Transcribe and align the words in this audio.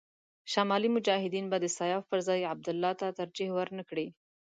شمالي 0.51 0.89
مجاهدین 0.95 1.45
به 1.51 1.57
د 1.63 1.65
سیاف 1.77 2.03
پر 2.11 2.19
ځای 2.27 2.49
عبدالله 2.53 2.91
ته 2.99 3.07
ترجېح 3.19 3.49
ور 3.53 3.69
نه 3.77 3.83
کړي. 3.89 4.07